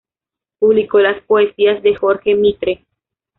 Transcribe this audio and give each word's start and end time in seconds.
Publicó 0.57 0.97
las 0.97 1.21
poesías 1.25 1.83
de 1.83 1.93
Jorge 1.93 2.33
Mitre. 2.33 2.87